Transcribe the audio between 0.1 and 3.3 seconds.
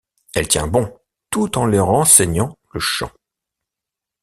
Elle tient bon, tout en leur enseignant le chant.